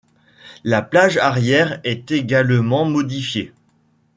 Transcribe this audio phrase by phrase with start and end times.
[0.63, 3.53] La plage arrière est également modifiée.